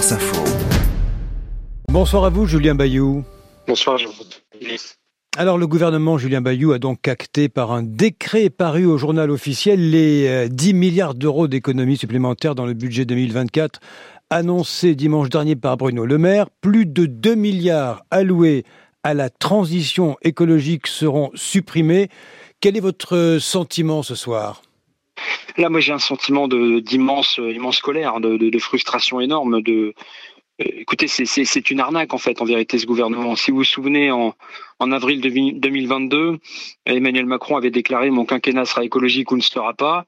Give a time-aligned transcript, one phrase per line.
[0.00, 0.44] France Info.
[1.88, 3.22] Bonsoir à vous, Julien Bayou.
[3.68, 4.08] Bonsoir, Jean.
[5.36, 9.90] Alors le gouvernement Julien Bayou a donc acté par un décret paru au journal officiel
[9.90, 13.78] les 10 euh, milliards d'euros d'économies supplémentaires dans le budget 2024
[14.30, 16.46] annoncé dimanche dernier par Bruno Le Maire.
[16.62, 18.64] Plus de 2 milliards alloués
[19.02, 22.08] à la transition écologique seront supprimés.
[22.60, 24.62] Quel est votre sentiment ce soir?
[25.60, 29.60] Là, moi, j'ai un sentiment d'immense, immense colère, de, de, frustration énorme.
[29.68, 29.92] Euh,
[30.58, 33.36] écoutez, c'est une arnaque en fait, en vérité, ce gouvernement.
[33.36, 34.34] Si vous vous souvenez, en,
[34.78, 36.38] en avril 2022,
[36.86, 40.06] Emmanuel Macron avait déclaré mon quinquennat sera écologique ou ne sera pas.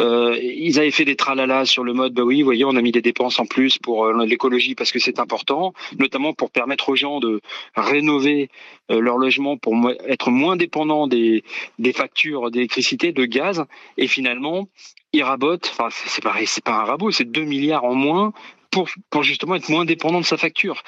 [0.00, 2.90] Euh, ils avaient fait des tralala sur le mode, bah oui, voyez, on a mis
[2.90, 6.96] des dépenses en plus pour euh, l'écologie parce que c'est important, notamment pour permettre aux
[6.96, 7.40] gens de
[7.76, 8.48] rénover
[8.90, 9.76] euh, leur logement pour
[10.06, 11.44] être moins dépendants des,
[11.78, 13.64] des factures d'électricité, de gaz.
[13.96, 14.68] Et finalement,
[15.12, 18.32] ils rabotent, enfin, c'est pareil, c'est pas un rabot, c'est 2 milliards en moins
[18.72, 20.82] pour, pour justement être moins dépendant de sa facture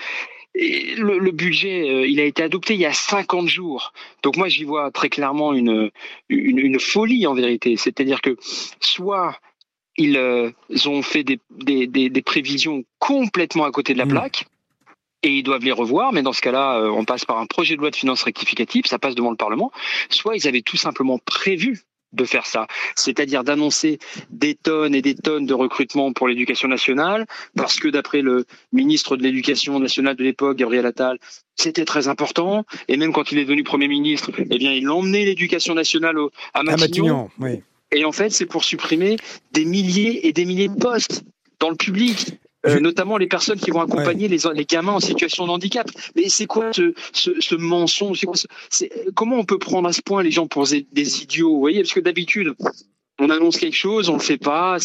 [0.59, 3.93] le, budget, euh, il a été adopté il y a 50 jours.
[4.23, 5.91] Donc moi, j'y vois très clairement une,
[6.29, 7.77] une, folie en vérité.
[7.77, 8.37] C'est-à-dire que
[8.81, 9.39] soit
[9.97, 10.51] ils euh,
[10.87, 11.39] ont fait des,
[11.87, 14.11] des, prévisions complètement à côté de la mmh.
[14.11, 14.45] plaque,
[15.23, 17.77] et ils doivent les revoir, mais dans ce cas-là, euh, on passe par un projet
[17.77, 19.73] de loi de finances rectificative, ça passe devant le Parlement,
[20.11, 21.81] soit ils avaient tout simplement prévu
[22.13, 23.99] de faire ça, c'est-à-dire d'annoncer
[24.31, 27.27] des tonnes et des tonnes de recrutement pour l'éducation nationale,
[27.57, 31.19] parce que d'après le ministre de l'Éducation nationale de l'époque, Gabriel Attal,
[31.57, 35.25] c'était très important, et même quand il est devenu Premier ministre, eh bien, il emmenait
[35.25, 36.17] l'éducation nationale
[36.55, 37.29] à Matignon.
[37.93, 39.17] Et en fait, c'est pour supprimer
[39.53, 41.25] des milliers et des milliers de postes
[41.61, 42.39] dans le public.
[42.67, 45.89] Euh, notamment les personnes qui vont accompagner les, les, gamins en situation de handicap.
[46.15, 48.25] Mais c'est quoi ce, ce, ce mensonge?
[49.15, 51.93] Comment on peut prendre à ce point les gens pour des, idiots Vous voyez, parce
[51.93, 52.55] que d'habitude,
[53.19, 54.77] on annonce quelque chose, on le fait pas,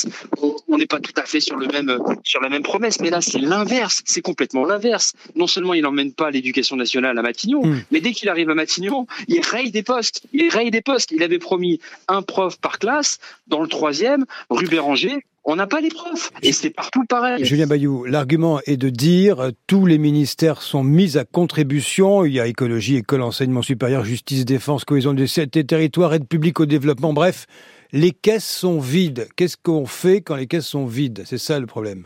[0.41, 3.19] on n'est pas tout à fait sur le même sur la même promesse, mais là
[3.19, 5.13] c'est l'inverse, c'est complètement l'inverse.
[5.35, 7.83] Non seulement il n'emmène pas l'éducation nationale à Matignon, hmm.
[7.91, 11.11] mais dès qu'il arrive à Matignon, il raye des postes, il raye des postes.
[11.11, 15.81] Il avait promis un prof par classe, dans le troisième, rue Béranger, on n'a pas
[15.81, 16.29] les preuves.
[16.43, 17.43] Et c'est partout pareil.
[17.43, 22.25] Julien Bayou, l'argument est de dire euh, tous les ministères sont mis à contribution.
[22.25, 26.65] Il y a écologie, école, enseignement supérieur, justice, défense, cohésion des territoires, aide publique au
[26.65, 27.13] développement.
[27.13, 27.47] Bref,
[27.91, 29.27] les caisses sont vides.
[29.35, 31.23] Qu'est-ce qu'on fait quand les caisses sont vides?
[31.25, 32.05] C'est ça le problème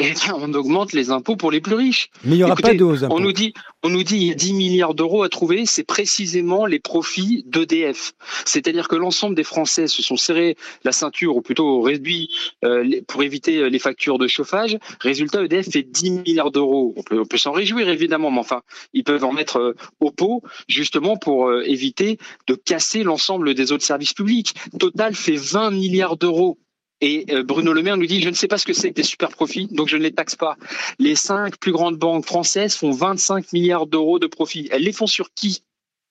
[0.02, 2.10] eh on augmente les impôts pour les plus riches.
[2.24, 3.52] Mais il n'y aura pas de hausse On nous dit,
[3.82, 7.44] on nous dit il y a 10 milliards d'euros à trouver, c'est précisément les profits
[7.46, 8.12] d'EDF.
[8.46, 12.30] C'est-à-dire que l'ensemble des Français se sont serrés la ceinture, ou plutôt réduit
[12.64, 14.78] euh, pour éviter euh, les factures de chauffage.
[15.00, 16.94] Résultat, EDF fait 10 milliards d'euros.
[16.96, 18.62] On peut, s'en réjouir évidemment, mais enfin,
[18.94, 23.84] ils peuvent en mettre euh, au pot justement pour éviter de casser l'ensemble des autres
[23.84, 24.54] services publics.
[24.78, 26.58] Total fait 20 milliards d'euros
[27.00, 28.94] et euh, Bruno Le Maire nous dit, je ne sais pas ce que c'est que
[28.94, 30.56] des super profits, donc je ne les taxe pas.
[30.98, 34.68] Les cinq plus grandes banques françaises font 25 milliards d'euros de profits.
[34.70, 35.62] Elles les font sur qui?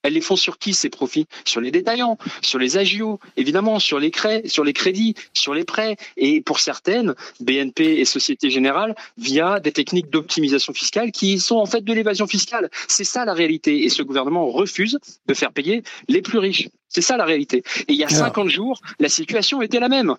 [0.02, 1.28] Elles les font sur qui ces profits?
[1.46, 4.12] Sur les détaillants, sur les agios, évidemment, sur les,
[4.46, 9.74] sur les crédits, sur les prêts, et pour certaines, BNP et Société Générale, via des
[9.74, 12.70] techniques d'optimisation fiscale qui sont en fait de l'évasion fiscale.
[12.88, 14.98] C'est ça la réalité, et ce gouvernement refuse
[15.28, 16.70] de faire payer les plus riches.
[16.90, 17.64] C'est ça la réalité.
[17.88, 20.16] Et il y a 50 jours, la situation était la même.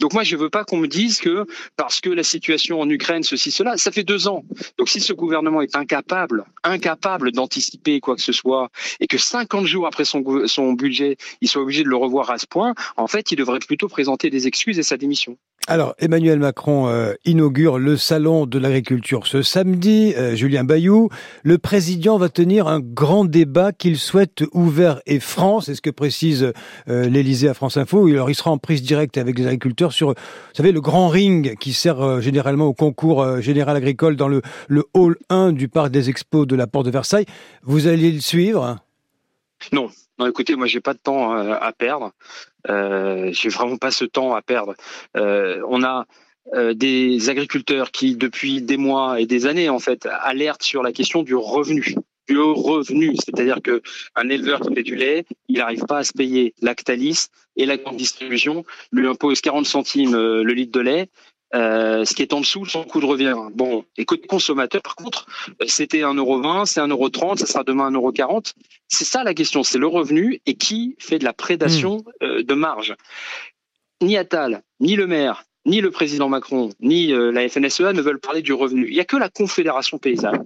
[0.00, 1.46] Donc moi, je ne veux pas qu'on me dise que
[1.76, 4.42] parce que la situation en Ukraine, ceci, cela, ça fait deux ans.
[4.78, 8.70] Donc si ce gouvernement est incapable, incapable d'anticiper quoi que ce soit,
[9.00, 12.38] et que 50 jours après son, son budget, il soit obligé de le revoir à
[12.38, 15.36] ce point, en fait, il devrait plutôt présenter des excuses et sa démission.
[15.66, 20.12] Alors, Emmanuel Macron euh, inaugure le salon de l'agriculture ce samedi.
[20.14, 21.08] Euh, Julien Bayou,
[21.42, 25.62] le président va tenir un grand débat qu'il souhaite ouvert et franc.
[25.62, 26.52] C'est ce que précise euh,
[27.08, 28.08] l'Élysée à France Info.
[28.08, 30.14] Il sera en prise directe avec les agriculteurs sur, vous
[30.54, 34.42] savez, le grand ring qui sert généralement au concours général agricole dans le,
[34.94, 37.26] hall 1 du parc des expos de la Porte de Versailles.
[37.62, 38.78] Vous allez le suivre
[39.72, 42.12] Non, non, écoutez, moi, j'ai pas de temps à perdre.
[42.70, 44.74] Euh, j'ai vraiment pas ce temps à perdre.
[45.16, 46.06] Euh, on a
[46.54, 50.92] euh, des agriculteurs qui, depuis des mois et des années, en fait, alertent sur la
[50.92, 51.96] question du revenu
[52.28, 53.82] du revenu, c'est-à-dire que
[54.14, 57.26] un éleveur qui fait du lait, il n'arrive pas à se payer Lactalis
[57.56, 61.08] et la grande distribution lui impose 40 centimes euh, le litre de lait
[61.54, 63.36] euh, ce qui est en dessous de son coût de revient.
[63.54, 65.26] Bon, et côté consommateur, par contre,
[65.66, 68.54] c'était 1,20€, c'est 1,30€, ça sera demain 1,40€.
[68.88, 72.24] C'est ça la question, c'est le revenu et qui fait de la prédation hmm.
[72.24, 72.96] euh, de marge.
[74.02, 78.18] Ni Attal, ni le maire, ni le président Macron, ni euh, la FNSEA ne veulent
[78.18, 78.88] parler du revenu.
[78.88, 80.44] Il n'y a que la Confédération paysanne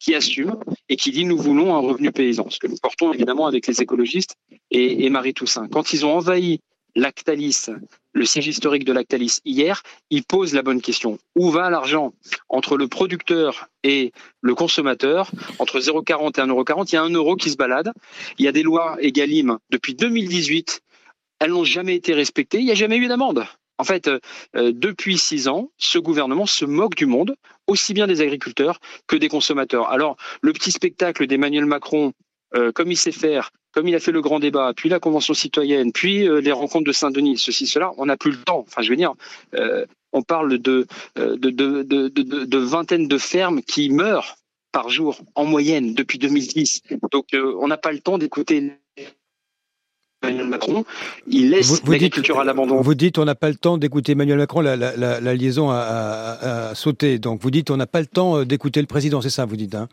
[0.00, 0.56] qui assume
[0.88, 3.80] et qui dit nous voulons un revenu paysan, ce que nous portons évidemment avec les
[3.80, 4.34] écologistes
[4.72, 5.68] et, Marie Toussaint.
[5.68, 6.60] Quand ils ont envahi
[6.96, 7.66] Lactalis
[8.12, 11.18] le siège historique de Lactalis hier, il pose la bonne question.
[11.36, 12.12] Où va l'argent
[12.48, 15.30] entre le producteur et le consommateur?
[15.60, 17.92] Entre 0,40 et 1,40€, il y a un euro qui se balade.
[18.38, 20.80] Il y a des lois Egalim depuis 2018.
[21.38, 22.58] Elles n'ont jamais été respectées.
[22.58, 23.46] Il n'y a jamais eu d'amende.
[23.80, 24.18] En fait, euh,
[24.56, 27.34] euh, depuis six ans, ce gouvernement se moque du monde,
[27.66, 29.88] aussi bien des agriculteurs que des consommateurs.
[29.88, 32.12] Alors, le petit spectacle d'Emmanuel Macron,
[32.54, 35.32] euh, comme il sait faire, comme il a fait le grand débat, puis la convention
[35.32, 38.66] citoyenne, puis les rencontres de Saint-Denis, ceci, cela, on n'a plus le temps.
[38.68, 39.14] Enfin, je veux dire,
[40.12, 44.34] on parle de, de, de, de, vingtaines de fermes qui meurent
[44.72, 46.82] par jour en moyenne depuis 2010.
[47.12, 48.72] Donc, on n'a pas le temps d'écouter
[50.22, 50.84] Emmanuel Macron,
[51.26, 52.80] il laisse l'agriculture à l'abandon.
[52.80, 57.18] Vous dites on n'a pas le temps d'écouter Emmanuel Macron, la, liaison a, sauté.
[57.18, 59.56] Donc vous dites on n'a pas le temps euh, d'écouter le président, c'est ça vous
[59.56, 59.88] dites hein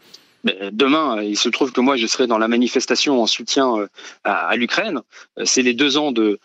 [0.71, 3.87] Demain, il se trouve que moi, je serai dans la manifestation en soutien euh,
[4.23, 5.01] à, l'Ukraine.
[5.37, 6.39] Euh, c'est les deux ans de,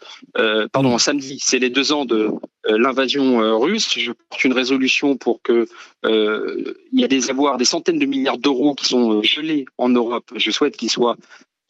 [0.72, 2.30] pardon, samedi, c'est les deux ans de
[2.66, 3.98] l'invasion russe.
[3.98, 5.66] Je porte une résolution pour que
[6.04, 10.32] il y ait des avoirs, des centaines de milliards d'euros qui sont gelés en Europe.
[10.36, 11.16] Je souhaite qu'ils soient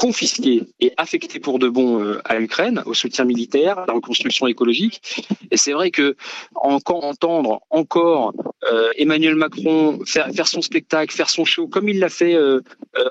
[0.03, 4.49] confisqués et affectés pour de bon euh, à l'Ukraine, au soutien militaire, à la reconstruction
[4.49, 5.01] écologique.
[5.53, 6.17] Et c'est vrai que
[6.57, 8.33] entendre encore
[8.97, 12.61] Emmanuel Macron faire, faire son spectacle, faire son show, comme il l'a fait euh,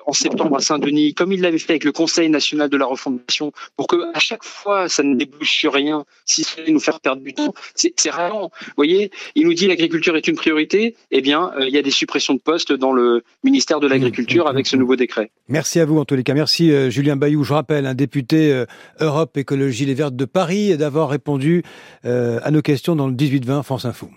[0.06, 3.51] en septembre à Saint-Denis, comme il l'avait fait avec le Conseil national de la refondation,
[3.75, 7.00] pour que à chaque fois ça ne débouche sur rien, si ce n'est nous faire
[7.00, 8.51] perdre du temps, c'est vraiment.
[8.62, 10.95] Vous voyez, il nous dit l'agriculture est une priorité.
[11.12, 14.68] Eh bien, il y a des suppressions de postes dans le ministère de l'Agriculture avec
[14.68, 15.31] ce nouveau décret.
[15.48, 16.33] Merci à vous en tous les cas.
[16.33, 18.65] Merci euh, Julien Bayou, je rappelle, un député euh,
[19.00, 21.63] Europe Écologie Les Verts de Paris, d'avoir répondu
[22.06, 24.09] euh, à nos questions dans le 18-20 France Info.